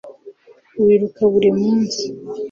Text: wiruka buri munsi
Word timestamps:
wiruka 0.83 1.21
buri 1.31 1.49
munsi 1.59 2.03